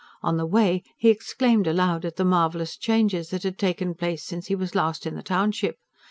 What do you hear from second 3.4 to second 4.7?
had taken place since he